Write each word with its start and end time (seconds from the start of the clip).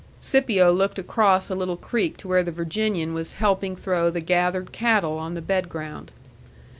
Scipio 0.19 0.71
looked 0.73 0.97
across 0.97 1.51
a 1.51 1.53
little 1.53 1.77
creek 1.77 2.17
to 2.17 2.27
where 2.27 2.41
the 2.41 2.51
Virginian 2.51 3.13
was 3.13 3.33
helping 3.33 3.75
throw 3.75 4.09
the 4.09 4.19
gathered 4.19 4.71
cattle 4.71 5.19
on 5.19 5.35
the 5.35 5.43
bedground. 5.43 6.11